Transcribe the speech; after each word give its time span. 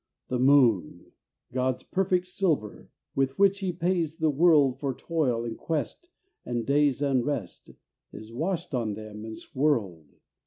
The 0.29 0.39
moon, 0.39 1.11
God's 1.53 1.83
perfect 1.83 2.25
silver, 2.25 2.89
With 3.13 3.37
which 3.37 3.59
He 3.59 3.71
pays 3.71 4.17
the 4.17 4.31
world 4.31 4.79
For 4.79 4.95
toil 4.95 5.45
and 5.45 5.55
quest 5.55 6.09
and 6.43 6.65
day's 6.65 7.03
unrest, 7.03 7.69
Is 8.11 8.33
washed 8.33 8.73
on 8.73 8.95
them 8.95 9.23
and 9.25 9.37
swirled. 9.37 10.07